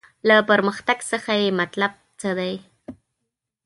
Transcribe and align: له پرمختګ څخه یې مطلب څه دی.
له 0.27 0.35
پرمختګ 0.49 0.97
څخه 1.11 1.31
یې 1.41 1.47
مطلب 1.59 1.91
څه 2.19 2.29
دی. 2.39 2.53